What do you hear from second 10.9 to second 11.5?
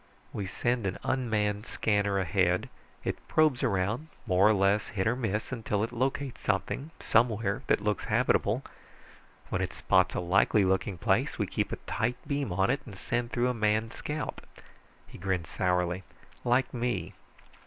place, we